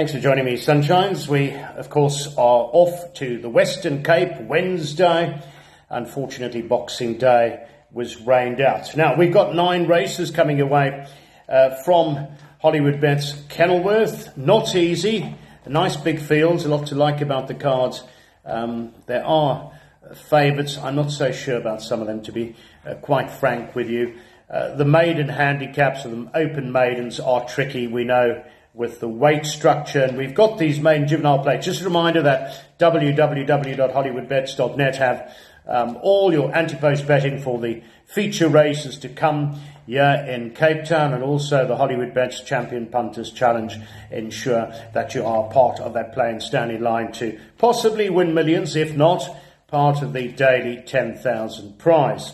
Thanks 0.00 0.14
for 0.14 0.18
joining 0.18 0.46
me, 0.46 0.54
Sunshines. 0.54 1.28
We, 1.28 1.52
of 1.52 1.90
course, 1.90 2.26
are 2.38 2.70
off 2.72 3.12
to 3.16 3.38
the 3.38 3.50
Western 3.50 4.02
Cape 4.02 4.40
Wednesday. 4.40 5.38
Unfortunately, 5.90 6.62
Boxing 6.62 7.18
Day 7.18 7.66
was 7.92 8.18
rained 8.22 8.62
out. 8.62 8.96
Now, 8.96 9.14
we've 9.16 9.30
got 9.30 9.54
nine 9.54 9.86
races 9.86 10.30
coming 10.30 10.58
away 10.62 11.06
uh, 11.50 11.82
from 11.84 12.28
Hollywoodbets 12.64 13.46
Kenilworth. 13.50 14.34
Not 14.38 14.74
easy. 14.74 15.36
Nice 15.66 15.98
big 15.98 16.18
fields. 16.18 16.64
A 16.64 16.70
lot 16.70 16.86
to 16.86 16.94
like 16.94 17.20
about 17.20 17.46
the 17.46 17.54
cards. 17.54 18.02
Um, 18.46 18.94
there 19.04 19.26
are 19.26 19.70
favourites. 20.14 20.78
I'm 20.78 20.96
not 20.96 21.10
so 21.10 21.30
sure 21.30 21.58
about 21.58 21.82
some 21.82 22.00
of 22.00 22.06
them, 22.06 22.22
to 22.22 22.32
be 22.32 22.56
uh, 22.86 22.94
quite 22.94 23.30
frank 23.30 23.74
with 23.74 23.90
you. 23.90 24.18
Uh, 24.48 24.76
the 24.76 24.86
maiden 24.86 25.28
handicaps 25.28 26.06
of 26.06 26.12
the 26.12 26.30
open 26.34 26.72
maidens 26.72 27.20
are 27.20 27.46
tricky. 27.46 27.86
We 27.86 28.04
know 28.04 28.42
with 28.74 29.00
the 29.00 29.08
weight 29.08 29.46
structure. 29.46 30.02
And 30.02 30.16
we've 30.16 30.34
got 30.34 30.58
these 30.58 30.78
main 30.80 31.08
juvenile 31.08 31.42
plates. 31.42 31.66
Just 31.66 31.82
a 31.82 31.84
reminder 31.84 32.22
that 32.22 32.78
www.hollywoodbets.net 32.78 34.96
have 34.96 35.36
um, 35.66 35.98
all 36.02 36.32
your 36.32 36.54
anti-post 36.54 37.06
betting 37.06 37.40
for 37.40 37.58
the 37.58 37.82
feature 38.06 38.48
races 38.48 38.98
to 38.98 39.08
come 39.08 39.60
here 39.86 40.24
in 40.28 40.50
Cape 40.50 40.84
Town 40.84 41.12
and 41.12 41.22
also 41.22 41.66
the 41.66 41.76
Hollywoodbets 41.76 42.44
Champion 42.44 42.86
Punters 42.86 43.32
Challenge. 43.32 43.76
Ensure 44.10 44.72
that 44.94 45.14
you 45.14 45.24
are 45.24 45.50
part 45.50 45.80
of 45.80 45.94
that 45.94 46.12
play 46.12 46.30
and 46.30 46.42
stand 46.42 46.70
in 46.70 46.82
line 46.82 47.12
to 47.12 47.38
possibly 47.58 48.08
win 48.08 48.34
millions, 48.34 48.76
if 48.76 48.96
not 48.96 49.28
part 49.66 50.02
of 50.02 50.12
the 50.12 50.28
daily 50.28 50.82
10,000 50.84 51.78
prize. 51.78 52.32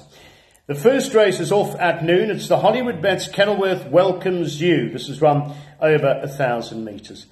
The 0.66 0.74
first 0.74 1.14
race 1.14 1.38
is 1.38 1.52
off 1.52 1.76
at 1.78 2.02
noon. 2.02 2.28
It's 2.28 2.48
the 2.48 2.56
Hollywoodbets 2.56 3.32
Kenilworth 3.32 3.86
Welcomes 3.86 4.60
You. 4.60 4.90
This 4.90 5.08
is 5.08 5.22
run 5.22 5.54
over 5.80 6.18
a 6.20 6.26
thousand 6.26 6.84
metres. 6.84 7.26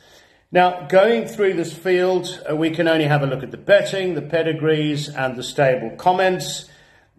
Now, 0.53 0.87
going 0.87 1.27
through 1.27 1.55
this 1.55 1.73
field, 1.73 2.29
uh, 2.49 2.55
we 2.55 2.71
can 2.71 2.87
only 2.87 3.07
have 3.07 3.25
a 3.25 3.27
look 3.27 3.43
at 3.43 3.51
the 3.51 3.57
betting, 3.57 4.15
the 4.15 4.23
pedigrees, 4.23 5.09
and 5.09 5.35
the 5.35 5.43
stable 5.43 5.97
comments. 5.97 6.71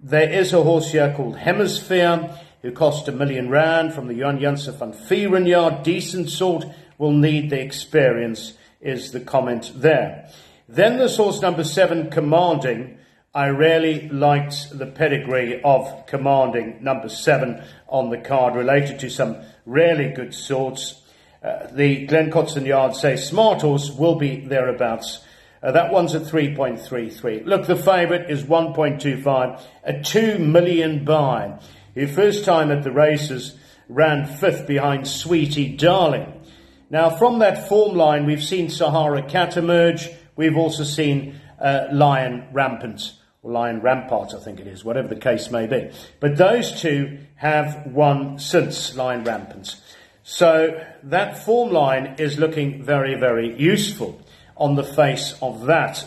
There 0.01 0.29
is 0.29 0.53
a 0.53 0.63
horse 0.63 0.93
here 0.93 1.13
called 1.13 1.35
Hemisphere, 1.35 2.33
who 2.61 2.71
cost 2.71 3.09
a 3.09 3.11
million 3.11 3.49
rand 3.49 3.93
from 3.93 4.07
the 4.07 4.13
Johan 4.13 4.39
Janse 4.39 4.73
van 4.73 4.93
Vuuren 4.93 5.45
yard. 5.45 5.83
Decent 5.83 6.29
sort 6.29 6.63
will 6.97 7.11
need 7.11 7.49
the 7.49 7.59
experience, 7.59 8.53
is 8.79 9.11
the 9.11 9.19
comment 9.19 9.73
there. 9.75 10.29
Then 10.69 10.97
the 10.97 11.09
source 11.09 11.41
number 11.41 11.65
seven, 11.65 12.09
Commanding, 12.09 12.99
I 13.35 13.47
really 13.47 14.07
liked 14.07 14.69
the 14.79 14.85
pedigree 14.85 15.61
of 15.61 16.05
commanding 16.05 16.81
number 16.81 17.09
seven 17.09 17.61
on 17.85 18.09
the 18.09 18.17
card 18.17 18.55
related 18.55 18.99
to 18.99 19.09
some 19.09 19.35
really 19.65 20.07
good 20.13 20.33
sorts. 20.33 21.01
Uh, 21.43 21.67
the 21.69 22.05
Glen 22.05 22.31
Kotzen 22.31 22.65
Yard 22.65 22.95
say 22.95 23.17
Smart 23.17 23.61
Horse 23.61 23.91
will 23.91 24.15
be 24.15 24.37
thereabouts. 24.37 25.19
Uh, 25.61 25.73
that 25.73 25.91
one's 25.91 26.15
at 26.15 26.21
3.33. 26.21 27.45
Look, 27.45 27.67
the 27.67 27.75
favourite 27.75 28.31
is 28.31 28.45
1.25, 28.45 29.61
a 29.83 30.01
2 30.01 30.39
million 30.39 31.03
buy. 31.03 31.59
Who 31.93 32.07
first 32.07 32.45
time 32.45 32.71
at 32.71 32.85
the 32.85 32.91
races 32.93 33.57
ran 33.89 34.27
fifth 34.27 34.65
behind 34.65 35.09
Sweetie 35.09 35.75
Darling. 35.75 36.41
Now, 36.89 37.09
from 37.09 37.39
that 37.39 37.67
form 37.67 37.97
line, 37.97 38.25
we've 38.25 38.41
seen 38.41 38.69
Sahara 38.69 39.23
Cat 39.23 39.57
emerge. 39.57 40.07
We've 40.37 40.55
also 40.55 40.85
seen 40.85 41.35
uh, 41.59 41.87
Lion 41.91 42.47
Rampant 42.53 43.11
Lion 43.45 43.81
Rampart, 43.81 44.33
I 44.33 44.39
think 44.39 44.59
it 44.59 44.67
is, 44.67 44.83
whatever 44.83 45.07
the 45.07 45.15
case 45.15 45.51
may 45.51 45.67
be. 45.67 45.91
But 46.19 46.37
those 46.37 46.81
two 46.81 47.19
have 47.35 47.85
won 47.85 48.39
since 48.39 48.95
Lion 48.95 49.23
Rampant. 49.23 49.75
So 50.23 50.83
that 51.03 51.37
form 51.45 51.71
line 51.71 52.15
is 52.17 52.39
looking 52.39 52.83
very, 52.83 53.15
very 53.15 53.55
useful 53.57 54.19
on 54.57 54.75
the 54.75 54.83
face 54.83 55.35
of 55.41 55.67
that. 55.67 56.03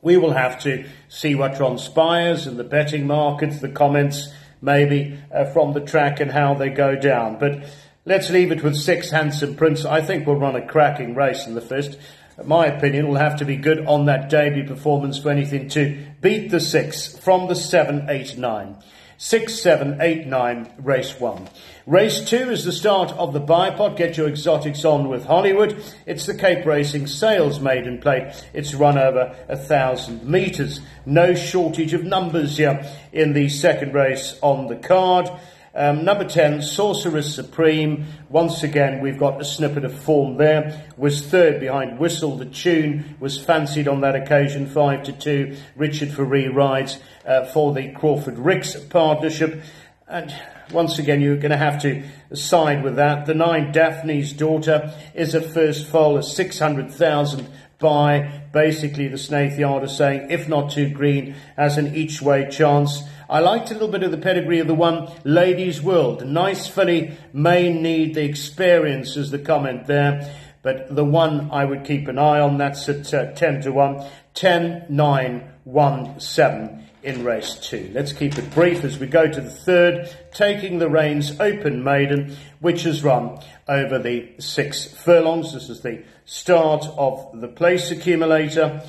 We 0.00 0.16
will 0.16 0.32
have 0.32 0.60
to 0.62 0.86
see 1.08 1.34
what 1.34 1.56
transpires 1.56 2.46
in 2.46 2.56
the 2.56 2.64
betting 2.64 3.06
markets, 3.06 3.60
the 3.60 3.68
comments 3.68 4.32
maybe 4.62 5.18
uh, 5.32 5.44
from 5.44 5.74
the 5.74 5.80
track 5.80 6.20
and 6.20 6.30
how 6.30 6.54
they 6.54 6.70
go 6.70 6.96
down. 6.96 7.38
But 7.38 7.64
let's 8.06 8.30
leave 8.30 8.50
it 8.50 8.62
with 8.62 8.76
six 8.76 9.10
Handsome 9.10 9.56
Prince. 9.56 9.84
I 9.84 10.00
think 10.00 10.26
we'll 10.26 10.36
run 10.36 10.56
a 10.56 10.66
cracking 10.66 11.14
race 11.14 11.46
in 11.46 11.54
the 11.54 11.60
first 11.60 11.98
my 12.42 12.66
opinion, 12.66 13.08
will 13.08 13.16
have 13.16 13.36
to 13.36 13.44
be 13.44 13.56
good 13.56 13.86
on 13.86 14.06
that 14.06 14.28
debut 14.28 14.66
performance 14.66 15.18
for 15.18 15.30
anything 15.30 15.68
to 15.70 16.04
beat 16.20 16.50
the 16.50 16.60
six 16.60 17.16
from 17.16 17.48
the 17.48 17.54
seven, 17.54 18.06
eight, 18.08 18.36
nine. 18.36 18.76
Six, 19.16 19.60
seven, 19.60 19.98
eight, 20.00 20.26
nine, 20.26 20.72
race 20.78 21.20
one. 21.20 21.48
Race 21.86 22.28
two 22.28 22.50
is 22.50 22.64
the 22.64 22.72
start 22.72 23.12
of 23.12 23.32
the 23.32 23.40
Bipot. 23.40 23.96
Get 23.96 24.16
your 24.16 24.28
exotics 24.28 24.84
on 24.84 25.08
with 25.08 25.24
Hollywood. 25.24 25.82
It's 26.04 26.26
the 26.26 26.34
Cape 26.34 26.66
Racing 26.66 27.06
Sales 27.06 27.60
Maiden 27.60 28.00
Plate. 28.00 28.32
It's 28.52 28.74
run 28.74 28.98
over 28.98 29.36
a 29.48 29.56
thousand 29.56 30.28
metres. 30.28 30.80
No 31.06 31.34
shortage 31.34 31.94
of 31.94 32.02
numbers 32.02 32.56
here 32.56 32.84
in 33.12 33.34
the 33.34 33.48
second 33.48 33.94
race 33.94 34.36
on 34.42 34.66
the 34.66 34.76
card. 34.76 35.30
Um, 35.76 36.04
number 36.04 36.24
10, 36.24 36.62
Sorceress 36.62 37.34
Supreme. 37.34 38.06
Once 38.28 38.62
again, 38.62 39.00
we've 39.00 39.18
got 39.18 39.40
a 39.40 39.44
snippet 39.44 39.84
of 39.84 39.92
form 39.92 40.36
there. 40.36 40.88
Was 40.96 41.20
third 41.20 41.58
behind 41.58 41.98
Whistle 41.98 42.36
the 42.36 42.46
Tune. 42.46 43.16
Was 43.18 43.42
fancied 43.42 43.88
on 43.88 44.00
that 44.02 44.14
occasion, 44.14 44.68
5 44.68 45.02
to 45.02 45.12
2. 45.12 45.56
Richard 45.74 46.10
Fourie 46.10 46.46
rides 46.46 47.00
uh, 47.26 47.46
for 47.46 47.72
the 47.72 47.90
Crawford 47.90 48.38
Ricks 48.38 48.76
partnership. 48.76 49.62
And 50.06 50.32
once 50.70 51.00
again, 51.00 51.20
you're 51.20 51.38
going 51.38 51.50
to 51.50 51.56
have 51.56 51.82
to 51.82 52.04
side 52.32 52.84
with 52.84 52.94
that. 52.96 53.26
The 53.26 53.34
9, 53.34 53.72
Daphne's 53.72 54.32
Daughter, 54.32 54.92
is 55.12 55.34
at 55.34 55.46
first 55.46 55.88
foal, 55.88 56.16
a 56.16 56.22
600,000 56.22 57.48
by 57.84 58.40
basically 58.50 59.08
the 59.08 59.18
Snaith 59.18 59.58
Yard 59.58 59.84
is 59.84 59.94
saying, 59.94 60.30
if 60.30 60.48
not 60.48 60.70
too 60.70 60.88
green, 60.88 61.34
as 61.54 61.76
an 61.76 61.94
each 61.94 62.22
way 62.22 62.48
chance. 62.50 63.02
I 63.28 63.40
liked 63.40 63.70
a 63.70 63.74
little 63.74 63.88
bit 63.88 64.02
of 64.02 64.10
the 64.10 64.16
pedigree 64.16 64.58
of 64.58 64.68
the 64.68 64.74
one, 64.74 65.12
Ladies 65.22 65.82
World. 65.82 66.26
Nice 66.26 66.66
filly, 66.66 67.18
may 67.34 67.70
need 67.70 68.14
the 68.14 68.24
experience, 68.24 69.18
is 69.18 69.30
the 69.30 69.38
comment 69.38 69.86
there. 69.86 70.34
But 70.62 70.96
the 70.96 71.04
one 71.04 71.50
I 71.50 71.66
would 71.66 71.84
keep 71.84 72.08
an 72.08 72.18
eye 72.18 72.40
on, 72.40 72.56
that's 72.56 72.88
at 72.88 73.12
uh, 73.12 73.32
10 73.32 73.60
to 73.64 73.72
1. 73.72 74.02
10, 74.32 74.86
9, 74.88 75.52
1, 75.64 76.20
7 76.20 76.84
in 77.02 77.24
race 77.24 77.54
2. 77.56 77.90
Let's 77.92 78.12
keep 78.12 78.38
it 78.38 78.50
brief 78.54 78.84
as 78.84 78.98
we 78.98 79.06
go 79.06 79.26
to 79.26 79.40
the 79.40 79.50
third, 79.50 80.10
taking 80.32 80.78
the 80.78 80.88
reins, 80.88 81.38
Open 81.40 81.84
Maiden, 81.84 82.36
which 82.60 82.84
has 82.84 83.04
run 83.04 83.38
over 83.68 83.98
the 83.98 84.32
six 84.38 84.84
furlongs. 84.84 85.52
This 85.52 85.68
is 85.68 85.82
the 85.82 86.02
start 86.24 86.86
of 86.96 87.40
the 87.40 87.48
place 87.48 87.90
accumulator. 87.90 88.82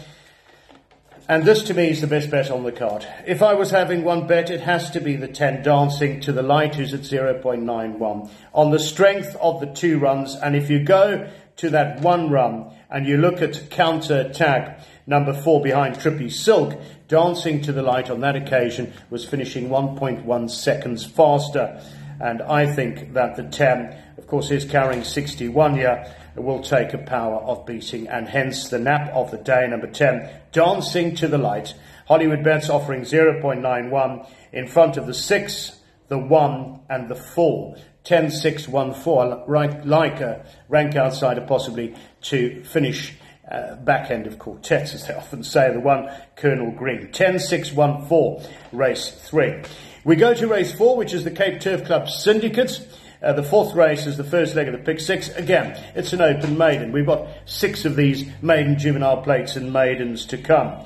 And 1.27 1.43
this 1.43 1.63
to 1.63 1.73
me 1.73 1.89
is 1.89 2.01
the 2.01 2.07
best 2.07 2.29
bet 2.29 2.51
on 2.51 2.63
the 2.63 2.71
card. 2.71 3.05
If 3.25 3.41
I 3.41 3.53
was 3.55 3.71
having 3.71 4.03
one 4.03 4.27
bet, 4.27 4.51
it 4.51 4.61
has 4.61 4.91
to 4.91 5.01
be 5.01 5.15
the 5.15 5.27
10 5.27 5.63
dancing 5.63 6.19
to 6.21 6.31
the 6.31 6.43
light, 6.43 6.75
who's 6.75 6.93
at 6.93 7.01
0.91. 7.01 8.29
On 8.53 8.71
the 8.71 8.79
strength 8.79 9.35
of 9.41 9.59
the 9.59 9.65
two 9.65 9.97
runs, 9.97 10.35
and 10.35 10.55
if 10.55 10.69
you 10.69 10.83
go 10.83 11.27
to 11.57 11.69
that 11.71 12.01
one 12.01 12.29
run 12.29 12.71
and 12.91 13.07
you 13.07 13.17
look 13.17 13.41
at 13.41 13.71
counter 13.71 14.19
attack, 14.19 14.81
number 15.07 15.33
four 15.33 15.61
behind 15.61 15.95
Trippy 15.95 16.31
Silk, 16.31 16.79
dancing 17.07 17.61
to 17.61 17.71
the 17.71 17.83
light 17.83 18.09
on 18.09 18.21
that 18.21 18.35
occasion 18.35 18.93
was 19.09 19.25
finishing 19.25 19.69
1.1 19.69 20.49
seconds 20.49 21.05
faster. 21.05 21.81
And 22.19 22.41
I 22.41 22.73
think 22.73 23.13
that 23.13 23.35
the 23.35 23.43
10, 23.43 23.95
of 24.17 24.27
course, 24.27 24.51
is 24.51 24.65
carrying 24.65 25.03
61 25.03 25.75
here 25.75 26.13
will 26.35 26.61
take 26.61 26.93
a 26.93 26.97
power 26.97 27.37
of 27.37 27.65
beating, 27.65 28.07
and 28.07 28.27
hence 28.27 28.69
the 28.69 28.79
nap 28.79 29.09
of 29.13 29.31
the 29.31 29.37
day, 29.37 29.67
number 29.67 29.87
10, 29.87 30.29
Dancing 30.51 31.15
to 31.15 31.27
the 31.27 31.37
Light. 31.37 31.73
Hollywoodbets 32.09 32.69
offering 32.69 33.01
0.91 33.01 34.29
in 34.51 34.67
front 34.67 34.97
of 34.97 35.07
the 35.07 35.13
6, 35.13 35.79
the 36.07 36.17
1, 36.17 36.79
and 36.89 37.09
the 37.09 37.15
4. 37.15 37.75
10, 38.03 38.29
6, 38.29 38.67
1, 38.67 38.93
4, 38.93 39.43
right, 39.47 39.85
like 39.85 40.19
a 40.19 40.45
rank 40.69 40.95
outsider 40.95 41.41
possibly 41.41 41.95
to 42.21 42.63
finish 42.63 43.15
uh, 43.49 43.75
back 43.75 44.11
end 44.11 44.27
of 44.27 44.39
quartets, 44.39 44.93
as 44.93 45.07
they 45.07 45.13
often 45.13 45.43
say, 45.43 45.71
the 45.71 45.79
one 45.79 46.09
Colonel 46.35 46.71
Green. 46.71 47.11
10, 47.11 47.39
6, 47.39 47.71
1, 47.71 48.07
4, 48.07 48.41
race 48.71 49.11
3. 49.11 49.63
We 50.03 50.15
go 50.15 50.33
to 50.33 50.47
race 50.47 50.73
4, 50.73 50.97
which 50.97 51.13
is 51.13 51.23
the 51.23 51.31
Cape 51.31 51.59
Turf 51.59 51.85
Club 51.85 52.09
Syndicate. 52.09 52.87
Uh, 53.21 53.33
the 53.33 53.43
fourth 53.43 53.73
race 53.73 54.05
is 54.05 54.17
the 54.17 54.23
first 54.23 54.55
leg 54.55 54.67
of 54.67 54.73
the 54.73 54.79
pick 54.79 54.99
six. 54.99 55.29
Again, 55.29 55.81
it's 55.95 56.13
an 56.13 56.21
open 56.21 56.57
maiden. 56.59 56.91
We've 56.91 57.07
got 57.07 57.27
six 57.45 57.83
of 57.83 57.95
these 57.95 58.29
maiden 58.41 58.77
juvenile 58.77 59.23
plates 59.23 59.55
and 59.55 59.73
maidens 59.73 60.27
to 60.27 60.37
come. 60.37 60.85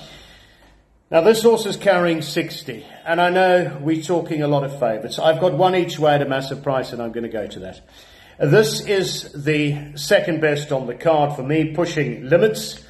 Now, 1.11 1.21
this 1.21 1.41
horse 1.41 1.65
is 1.65 1.75
carrying 1.75 2.21
60, 2.21 2.85
and 3.03 3.19
I 3.19 3.29
know 3.29 3.77
we're 3.81 4.01
talking 4.01 4.44
a 4.44 4.47
lot 4.47 4.63
of 4.63 4.71
favourites. 4.79 5.17
I've 5.17 5.41
got 5.41 5.53
one 5.53 5.75
each 5.75 5.97
way 5.97 6.13
at 6.13 6.21
a 6.21 6.25
massive 6.25 6.61
price, 6.61 6.94
and 6.94 7.01
I'm 7.01 7.11
going 7.11 7.23
to 7.23 7.29
go 7.29 7.47
to 7.47 7.59
that. 7.61 7.81
This 8.39 8.80
is 8.80 9.33
the 9.33 9.97
second 9.97 10.39
best 10.39 10.71
on 10.71 10.88
the 10.88 10.95
card 10.95 11.36
for 11.36 11.44
me, 11.44 11.74
pushing 11.74 12.30
limits. 12.30 12.81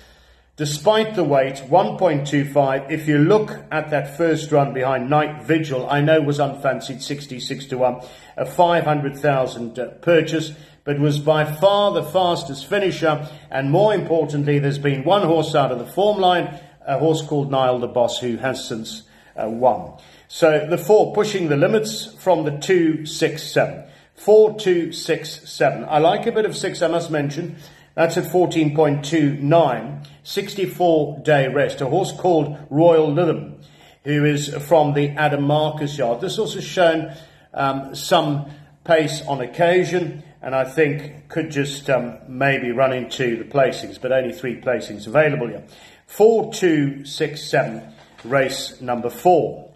Despite 0.58 1.16
the 1.16 1.24
weight, 1.24 1.56
1.25. 1.56 2.92
If 2.92 3.08
you 3.08 3.18
look 3.18 3.58
at 3.72 3.90
that 3.90 4.16
first 4.16 4.52
run 4.52 4.74
behind 4.76 5.10
Night 5.10 5.42
Vigil, 5.42 5.90
I 5.90 6.02
know 6.02 6.22
was 6.22 6.40
unfancied 6.40 7.02
66 7.02 7.66
to 7.66 7.80
1, 7.80 8.02
a 8.38 8.46
500,000 8.46 9.80
uh, 9.80 9.88
purchase, 10.02 10.50
but 10.50 10.60
but 10.84 11.00
was 11.00 11.18
by 11.18 11.46
far 11.46 11.94
the 11.94 12.04
fastest 12.04 12.68
finisher. 12.68 13.28
And 13.50 13.72
more 13.72 13.96
importantly, 13.96 14.60
there's 14.60 14.78
been 14.78 15.04
one 15.04 15.24
horse 15.24 15.56
out 15.56 15.72
of 15.72 15.80
the 15.80 15.88
form 15.88 16.20
line, 16.20 16.60
a 16.86 17.00
horse 17.00 17.24
called 17.24 17.50
Nile 17.50 17.80
the 17.80 17.88
Boss, 17.88 18.20
who 18.20 18.38
has 18.38 18.68
since 18.68 19.02
uh, 19.36 19.50
won. 19.50 19.98
So 20.28 20.68
the 20.70 20.78
four 20.78 21.14
pushing 21.14 21.50
the 21.50 21.58
limits 21.58 22.06
from 22.06 22.44
the 22.44 22.58
two, 22.60 23.08
six, 23.08 23.52
seven. 23.52 23.86
Four, 24.20 24.60
two, 24.60 24.92
six, 24.92 25.50
seven. 25.50 25.86
I 25.88 26.00
like 26.00 26.28
a 26.28 26.34
bit 26.34 26.46
of 26.46 26.54
six, 26.54 26.82
I 26.82 26.88
must 26.88 27.10
mention. 27.10 27.56
That's 27.96 28.18
at 28.18 28.26
14.29. 28.26 30.08
64 30.24 31.20
day 31.24 31.48
rest. 31.48 31.80
A 31.80 31.86
horse 31.86 32.12
called 32.12 32.58
Royal 32.70 33.08
Lytham, 33.08 33.64
who 34.04 34.26
is 34.26 34.54
from 34.68 34.94
the 34.94 35.12
Adam 35.12 35.44
Marcus 35.44 35.98
yard. 35.98 36.20
This 36.20 36.38
also 36.38 36.60
shown 36.60 37.16
um, 37.54 37.96
some 37.96 38.52
pace 38.84 39.22
on 39.26 39.40
occasion, 39.40 40.22
and 40.42 40.54
I 40.54 40.66
think 40.66 41.30
could 41.30 41.50
just 41.50 41.90
um, 41.90 42.18
maybe 42.28 42.72
run 42.72 42.92
into 42.92 43.38
the 43.38 43.46
placings, 43.46 44.02
but 44.02 44.12
only 44.12 44.34
three 44.34 44.60
placings 44.60 45.08
available 45.08 45.48
here. 45.48 45.64
4, 46.08 46.54
2, 46.54 47.06
6, 47.06 47.42
7, 47.42 47.94
race 48.26 48.82
number 48.82 49.10
4. 49.10 49.69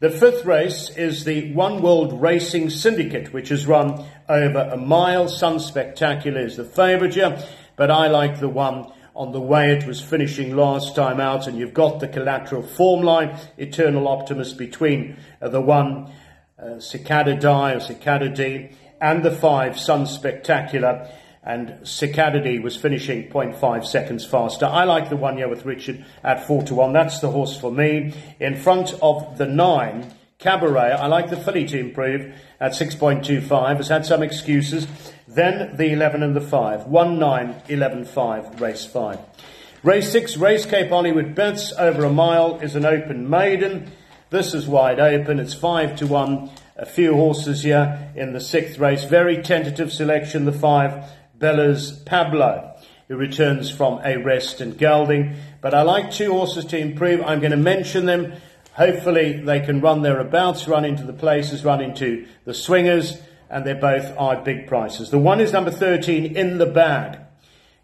The 0.00 0.10
fifth 0.10 0.44
race 0.44 0.90
is 0.90 1.24
the 1.24 1.52
One 1.54 1.82
World 1.82 2.22
Racing 2.22 2.70
Syndicate, 2.70 3.32
which 3.32 3.50
is 3.50 3.66
run 3.66 4.04
over 4.28 4.60
a 4.60 4.76
mile. 4.76 5.28
Sun 5.28 5.58
Spectacular 5.58 6.40
is 6.40 6.56
the 6.56 6.64
favourite 6.64 7.16
but 7.74 7.90
I 7.90 8.06
like 8.06 8.38
the 8.38 8.48
one 8.48 8.92
on 9.16 9.32
the 9.32 9.40
way 9.40 9.72
it 9.72 9.88
was 9.88 10.00
finishing 10.00 10.54
last 10.54 10.94
time 10.94 11.18
out, 11.18 11.48
and 11.48 11.58
you've 11.58 11.74
got 11.74 11.98
the 11.98 12.06
collateral 12.06 12.62
form 12.62 13.02
line, 13.02 13.36
Eternal 13.56 14.06
Optimist, 14.06 14.56
between 14.56 15.16
uh, 15.42 15.48
the 15.48 15.60
one 15.60 16.12
uh, 16.62 16.78
Cicada 16.78 17.34
Die 17.34 17.72
or 17.72 17.80
Cicada 17.80 18.28
D 18.28 18.70
and 19.00 19.24
the 19.24 19.32
five 19.32 19.80
Sun 19.80 20.06
Spectacular 20.06 21.10
and 21.48 21.78
Cicadity 21.82 22.58
was 22.58 22.76
finishing 22.76 23.30
0.5 23.30 23.86
seconds 23.86 24.26
faster. 24.26 24.66
I 24.66 24.84
like 24.84 25.08
the 25.08 25.16
one 25.16 25.38
year 25.38 25.48
with 25.48 25.64
Richard 25.64 26.04
at 26.22 26.46
4 26.46 26.64
to 26.64 26.74
1. 26.74 26.92
That's 26.92 27.20
the 27.20 27.30
horse 27.30 27.58
for 27.58 27.72
me. 27.72 28.12
In 28.38 28.54
front 28.54 28.92
of 29.00 29.38
the 29.38 29.46
9, 29.46 30.12
Cabaret, 30.38 30.92
I 30.92 31.06
like 31.06 31.30
the 31.30 31.38
filly 31.38 31.64
to 31.68 31.80
improve 31.80 32.34
at 32.60 32.72
6.25. 32.72 33.78
Has 33.78 33.88
had 33.88 34.04
some 34.04 34.22
excuses. 34.22 34.86
Then 35.26 35.74
the 35.74 35.90
11 35.90 36.22
and 36.22 36.36
the 36.36 36.42
5. 36.42 36.84
1 36.84 37.18
9, 37.18 37.62
11 37.70 38.04
5, 38.04 38.60
race 38.60 38.84
5. 38.84 39.18
Race 39.82 40.12
6, 40.12 40.36
Race 40.36 40.66
Cape 40.66 40.90
Hollywoodbets 40.90 41.72
over 41.78 42.04
a 42.04 42.12
mile 42.12 42.60
is 42.60 42.76
an 42.76 42.84
open 42.84 43.30
maiden. 43.30 43.90
This 44.28 44.52
is 44.52 44.68
wide 44.68 45.00
open. 45.00 45.40
It's 45.40 45.54
5 45.54 45.96
to 45.96 46.06
1. 46.06 46.50
A 46.76 46.86
few 46.86 47.14
horses 47.14 47.62
here 47.62 48.12
in 48.14 48.34
the 48.34 48.40
sixth 48.40 48.78
race. 48.78 49.02
Very 49.04 49.42
tentative 49.42 49.90
selection, 49.92 50.44
the 50.44 50.52
5. 50.52 51.10
Bella's 51.38 51.92
Pablo, 51.92 52.76
who 53.06 53.16
returns 53.16 53.70
from 53.70 54.00
a 54.04 54.16
rest 54.16 54.60
in 54.60 54.72
gelding. 54.72 55.36
But 55.60 55.72
I 55.72 55.82
like 55.82 56.10
two 56.10 56.32
horses 56.32 56.64
to 56.66 56.78
improve. 56.78 57.22
I'm 57.22 57.38
going 57.40 57.52
to 57.52 57.56
mention 57.56 58.06
them. 58.06 58.34
Hopefully 58.72 59.40
they 59.44 59.60
can 59.60 59.80
run 59.80 60.02
thereabouts, 60.02 60.68
run 60.68 60.84
into 60.84 61.04
the 61.04 61.12
places, 61.12 61.64
run 61.64 61.80
into 61.80 62.26
the 62.44 62.54
swingers, 62.54 63.20
and 63.50 63.64
they 63.64 63.74
both 63.74 64.12
are 64.18 64.42
big 64.42 64.66
prices. 64.66 65.10
The 65.10 65.18
one 65.18 65.40
is 65.40 65.52
number 65.52 65.70
13, 65.70 66.36
In 66.36 66.58
the 66.58 66.66
Bag, 66.66 67.18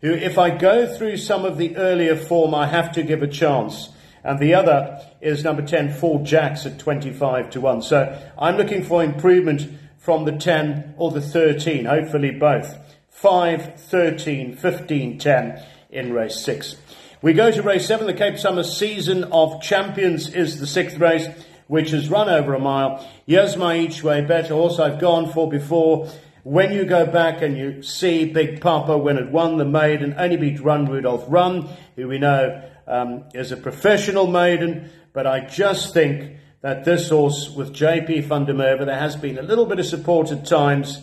who, 0.00 0.12
if 0.12 0.36
I 0.38 0.50
go 0.50 0.86
through 0.86 1.16
some 1.16 1.44
of 1.44 1.56
the 1.56 1.76
earlier 1.76 2.16
form, 2.16 2.54
I 2.54 2.66
have 2.66 2.92
to 2.92 3.02
give 3.02 3.22
a 3.22 3.28
chance. 3.28 3.88
And 4.22 4.38
the 4.38 4.54
other 4.54 5.00
is 5.20 5.44
number 5.44 5.62
10, 5.62 5.94
Four 5.94 6.20
Jacks 6.22 6.66
at 6.66 6.78
25 6.78 7.50
to 7.50 7.60
1. 7.60 7.82
So 7.82 8.20
I'm 8.38 8.56
looking 8.56 8.84
for 8.84 9.02
improvement 9.02 9.68
from 9.98 10.24
the 10.24 10.32
10 10.32 10.94
or 10.96 11.10
the 11.10 11.20
13, 11.20 11.86
hopefully 11.86 12.30
both. 12.30 12.78
5, 13.14 13.80
13, 13.80 14.56
15, 14.56 15.18
10 15.18 15.62
in 15.90 16.12
race 16.12 16.36
6. 16.44 16.76
We 17.22 17.32
go 17.32 17.50
to 17.50 17.62
race 17.62 17.86
7. 17.86 18.06
The 18.06 18.12
Cape 18.12 18.36
Summer 18.36 18.64
Season 18.64 19.24
of 19.24 19.62
Champions 19.62 20.34
is 20.34 20.58
the 20.58 20.66
sixth 20.66 20.98
race, 20.98 21.26
which 21.68 21.90
has 21.92 22.10
run 22.10 22.28
over 22.28 22.54
a 22.54 22.58
mile. 22.58 23.08
Here's 23.24 23.56
my 23.56 23.78
each 23.78 24.02
way 24.02 24.20
bet, 24.20 24.50
a 24.50 24.54
horse 24.54 24.78
I've 24.78 25.00
gone 25.00 25.32
for 25.32 25.48
before. 25.48 26.10
When 26.42 26.72
you 26.72 26.84
go 26.84 27.06
back 27.06 27.40
and 27.40 27.56
you 27.56 27.82
see 27.82 28.26
Big 28.26 28.60
Papa 28.60 28.98
when 28.98 29.16
it 29.16 29.30
won 29.30 29.56
the 29.56 29.64
maiden, 29.64 30.16
only 30.18 30.36
beat 30.36 30.60
Run 30.60 30.84
Rudolph 30.84 31.24
Run, 31.28 31.68
who 31.96 32.08
we 32.08 32.18
know 32.18 32.68
um, 32.86 33.24
is 33.32 33.52
a 33.52 33.56
professional 33.56 34.26
maiden, 34.26 34.90
but 35.12 35.26
I 35.26 35.46
just 35.46 35.94
think 35.94 36.36
that 36.62 36.84
this 36.84 37.08
horse 37.08 37.48
with 37.48 37.72
JP 37.72 38.24
van 38.24 38.44
der 38.44 38.54
Merwe, 38.54 38.84
there 38.84 38.98
has 38.98 39.16
been 39.16 39.38
a 39.38 39.42
little 39.42 39.66
bit 39.66 39.78
of 39.78 39.86
support 39.86 40.32
at 40.32 40.44
times, 40.44 40.98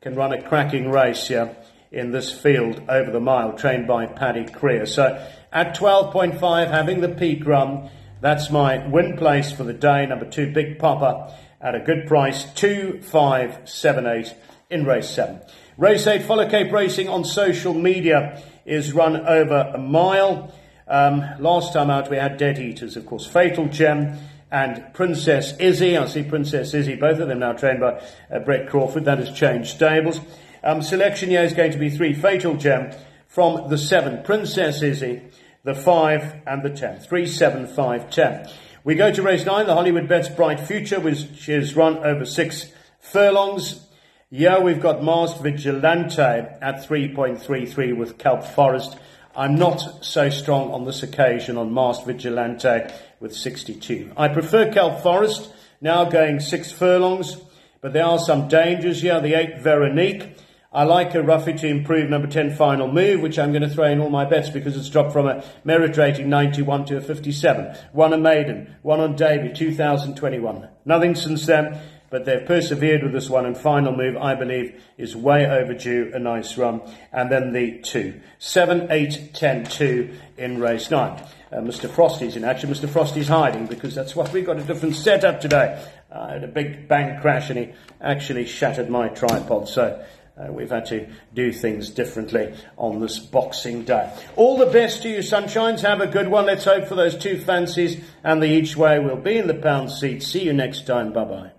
can 0.00 0.14
run 0.14 0.32
a 0.32 0.42
cracking 0.42 0.90
race 0.90 1.28
here 1.28 1.56
in 1.90 2.10
this 2.10 2.32
field 2.32 2.82
over 2.88 3.10
the 3.10 3.20
mile, 3.20 3.52
trained 3.52 3.86
by 3.86 4.06
Paddy 4.06 4.44
Creer. 4.44 4.86
So 4.86 5.24
at 5.52 5.76
12.5, 5.76 6.70
having 6.70 7.00
the 7.00 7.08
peak 7.08 7.46
run, 7.46 7.90
that's 8.20 8.50
my 8.50 8.86
win 8.86 9.16
place 9.16 9.52
for 9.52 9.64
the 9.64 9.72
day. 9.72 10.06
Number 10.06 10.28
two, 10.28 10.52
Big 10.52 10.78
Papa 10.78 11.34
at 11.60 11.74
a 11.74 11.80
good 11.80 12.06
price, 12.06 12.44
2578 12.54 14.34
in 14.70 14.84
race 14.84 15.08
seven. 15.08 15.40
Race 15.76 16.06
eight, 16.06 16.22
Follow 16.22 16.48
Cape 16.48 16.72
Racing 16.72 17.08
on 17.08 17.24
social 17.24 17.74
media 17.74 18.42
is 18.64 18.92
run 18.92 19.16
over 19.26 19.72
a 19.74 19.78
mile. 19.78 20.54
Um, 20.88 21.24
last 21.38 21.72
time 21.72 21.90
out, 21.90 22.10
we 22.10 22.16
had 22.16 22.36
Dead 22.36 22.58
Eaters, 22.58 22.96
of 22.96 23.06
course, 23.06 23.26
Fatal 23.26 23.66
Gem 23.66 24.18
and 24.50 24.92
Princess 24.94 25.56
Izzy. 25.58 25.96
I 25.96 26.06
see 26.06 26.22
Princess 26.22 26.72
Izzy, 26.74 26.94
both 26.94 27.18
of 27.18 27.28
them 27.28 27.40
now 27.40 27.52
trained 27.52 27.80
by 27.80 28.02
uh, 28.30 28.38
Brett 28.40 28.68
Crawford. 28.68 29.04
That 29.04 29.18
has 29.18 29.32
changed 29.32 29.70
stables. 29.70 30.20
Um, 30.62 30.82
selection 30.82 31.30
here 31.30 31.42
is 31.42 31.52
going 31.52 31.72
to 31.72 31.78
be 31.78 31.90
three. 31.90 32.14
Fatal 32.14 32.56
Gem 32.56 32.92
from 33.26 33.68
the 33.68 33.78
seven. 33.78 34.22
Princess 34.22 34.82
Izzy, 34.82 35.22
the 35.64 35.74
five, 35.74 36.42
and 36.46 36.62
the 36.62 36.70
ten. 36.70 37.00
Three, 37.00 37.26
seven, 37.26 37.66
five, 37.66 38.10
ten. 38.10 38.48
We 38.84 38.94
go 38.94 39.12
to 39.12 39.22
race 39.22 39.44
nine, 39.44 39.66
the 39.66 39.74
Hollywoodbets 39.74 40.36
Bright 40.36 40.60
Future, 40.60 41.00
which 41.00 41.48
is 41.48 41.74
run 41.74 41.98
over 41.98 42.24
six 42.24 42.70
furlongs. 43.00 43.86
Yeah, 44.30 44.58
we've 44.58 44.80
got 44.80 45.04
Masked 45.04 45.40
Vigilante 45.40 46.20
at 46.20 46.84
3.33 46.84 47.96
with 47.96 48.18
Kelp 48.18 48.42
Forest. 48.42 48.98
I'm 49.36 49.56
not 49.56 50.04
so 50.04 50.30
strong 50.30 50.70
on 50.70 50.86
this 50.86 51.02
occasion 51.02 51.58
on 51.58 51.74
Masked 51.74 52.06
Vigilante 52.06 52.92
with 53.20 53.36
62. 53.36 54.12
I 54.16 54.28
prefer 54.28 54.72
Kelp 54.72 55.02
Forest, 55.02 55.52
now 55.82 56.04
going 56.06 56.40
six 56.40 56.72
furlongs, 56.72 57.36
but 57.82 57.92
there 57.92 58.06
are 58.06 58.18
some 58.18 58.48
dangers 58.48 59.02
here. 59.02 59.20
The 59.20 59.34
eight 59.34 59.60
Veronique 59.60 60.38
I 60.76 60.82
like 60.82 61.14
a 61.14 61.22
roughly 61.22 61.54
to 61.54 61.68
improve 61.68 62.10
number 62.10 62.28
10 62.28 62.54
final 62.54 62.92
move, 62.92 63.22
which 63.22 63.38
I'm 63.38 63.50
going 63.50 63.62
to 63.62 63.68
throw 63.70 63.86
in 63.86 63.98
all 63.98 64.10
my 64.10 64.26
bets 64.26 64.50
because 64.50 64.76
it's 64.76 64.90
dropped 64.90 65.10
from 65.10 65.26
a 65.26 65.42
merit 65.64 65.96
rating 65.96 66.28
91 66.28 66.84
to 66.86 66.98
a 66.98 67.00
57. 67.00 67.74
One 67.92 68.12
on 68.12 68.20
Maiden, 68.20 68.74
one 68.82 69.00
on 69.00 69.16
Davy, 69.16 69.54
2021. 69.54 70.68
Nothing 70.84 71.14
since 71.14 71.46
then, 71.46 71.80
but 72.10 72.24
they've 72.24 72.46
persevered 72.46 73.02
with 73.02 73.12
this 73.12 73.28
one 73.28 73.46
and 73.46 73.56
final 73.56 73.94
move, 73.94 74.16
I 74.16 74.34
believe, 74.34 74.82
is 74.96 75.16
way 75.16 75.46
overdue, 75.46 76.10
a 76.14 76.18
nice 76.18 76.56
run. 76.56 76.80
And 77.12 77.30
then 77.30 77.52
the 77.52 77.78
two. 77.78 78.20
7, 78.38 78.88
8, 78.90 79.30
10, 79.34 79.64
2 79.64 80.14
in 80.38 80.60
race 80.60 80.90
9. 80.90 81.22
Uh, 81.52 81.56
Mr. 81.58 81.88
Frosty's 81.88 82.36
in 82.36 82.44
action. 82.44 82.70
Mr. 82.70 82.88
Frosty's 82.88 83.28
hiding 83.28 83.66
because 83.66 83.94
that's 83.94 84.16
what 84.16 84.32
we 84.32 84.42
got 84.42 84.58
a 84.58 84.62
different 84.62 84.96
setup 84.96 85.40
today. 85.40 85.84
I 86.10 86.32
had 86.32 86.44
a 86.44 86.48
big 86.48 86.88
bang 86.88 87.20
crash 87.20 87.50
and 87.50 87.58
he 87.58 87.72
actually 88.00 88.46
shattered 88.46 88.90
my 88.90 89.08
tripod. 89.08 89.68
So 89.68 90.04
uh, 90.38 90.52
we've 90.52 90.70
had 90.70 90.86
to 90.86 91.08
do 91.34 91.52
things 91.52 91.90
differently 91.90 92.54
on 92.76 93.00
this 93.00 93.18
Boxing 93.18 93.84
Day. 93.84 94.12
All 94.36 94.58
the 94.58 94.66
best 94.66 95.02
to 95.02 95.08
you, 95.08 95.18
Sunshines. 95.18 95.80
Have 95.80 96.00
a 96.00 96.06
good 96.06 96.28
one. 96.28 96.46
Let's 96.46 96.64
hope 96.64 96.86
for 96.86 96.94
those 96.94 97.16
two 97.16 97.38
fancies 97.38 98.02
and 98.22 98.42
the 98.42 98.46
each 98.46 98.76
way. 98.76 98.98
We'll 98.98 99.16
be 99.16 99.38
in 99.38 99.46
the 99.46 99.54
pound 99.54 99.90
seat. 99.90 100.22
See 100.22 100.42
you 100.42 100.52
next 100.52 100.86
time. 100.86 101.12
Bye 101.12 101.24
bye. 101.24 101.55